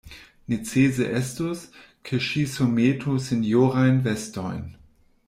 [0.51, 1.61] Necese estus,
[2.09, 4.65] ke ŝi surmetu sinjorajn vestojn.